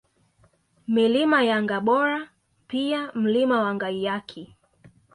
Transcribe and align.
Milima 0.87 1.43
ya 1.43 1.61
Ngabora 1.63 2.29
pia 2.67 3.11
Mlima 3.15 3.61
wa 3.61 3.73
Ngaiyaki 3.75 4.55